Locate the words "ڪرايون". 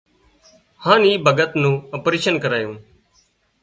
2.43-2.75